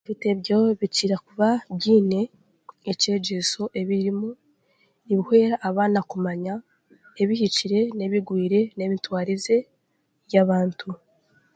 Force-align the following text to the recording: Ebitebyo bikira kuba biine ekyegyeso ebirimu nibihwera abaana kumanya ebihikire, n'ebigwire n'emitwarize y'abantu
Ebitebyo 0.05 0.59
bikira 0.79 1.15
kuba 1.27 1.49
biine 1.79 2.21
ekyegyeso 2.91 3.61
ebirimu 3.79 4.29
nibihwera 5.05 5.55
abaana 5.67 5.99
kumanya 6.09 6.53
ebihikire, 7.21 7.79
n'ebigwire 7.97 8.61
n'emitwarize 8.77 9.57
y'abantu 10.33 10.89